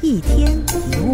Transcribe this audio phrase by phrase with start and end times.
[0.00, 1.12] 一天一物。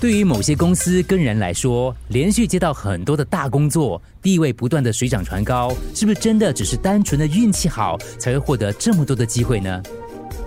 [0.00, 9.82] 对于某些公司跟人来说，连续接到很多的大工作，地位不断的水涨船高，是不是真的只是单纯的运气好才会获得这么多的机会呢？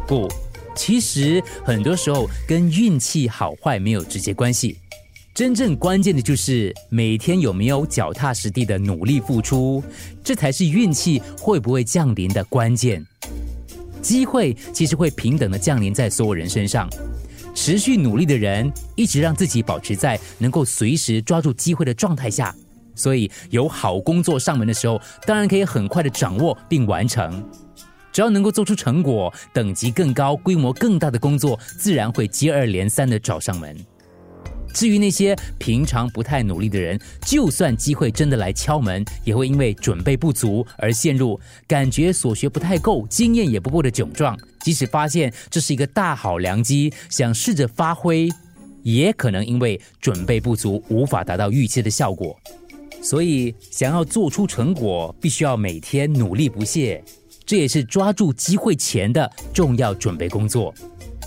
[0.08, 0.30] 不，
[0.74, 4.78] 其实很多时候跟运气好坏没有直接关系，
[5.34, 9.82] 真正关键的就是每天有没有脚踏实地的努力付出，
[10.22, 13.06] 这才是运气会不会降临的关键。
[14.02, 16.90] 机会其实会平等的降临在所有人身上。
[17.56, 22.54] 持续努力的人，一直让自己保持在能够随时抓住机会的状态下，
[22.94, 27.42] 所以有好工作上门的时候，当然可以很快的掌握并完成。
[28.12, 33.78] 只要能够做出成果，等级更高、规模更大的工作，自然会接二连三的找上门。
[34.74, 44.38] 至于那些平常不太努力的人，就算机会真的来敲门，也会因为准备不足而陷入感觉所学不太够、经验也不够的窘状。
[44.62, 48.30] 即使发现这是一个大好良机，想试着发挥，
[48.84, 52.40] 也可能因为准备不足，无法达到预期的效果。
[53.02, 57.04] 所以，想要做出成果，必须要每天努力不懈，
[57.44, 60.72] 这也是抓住机会前的重要准备工作。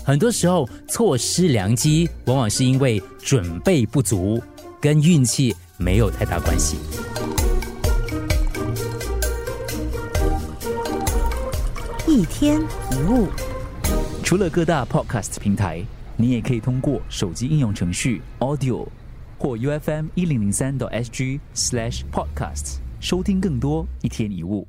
[0.05, 4.39] 很多时候错失良机，往往是因为准备不足，
[4.79, 6.77] 跟运气没有太大关系。
[12.07, 12.61] 一天
[12.91, 13.27] 一物，
[14.23, 15.83] 除了各大 podcast 平台，
[16.15, 18.87] 你也可以通过手机应用程序 Audio
[19.39, 24.67] 或 U F M 一零零三 SG slash podcasts 收听更多一天一物。